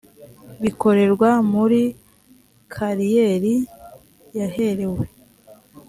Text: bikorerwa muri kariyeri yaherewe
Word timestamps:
bikorerwa 0.61 1.29
muri 1.51 1.81
kariyeri 2.73 3.55
yaherewe 4.37 5.05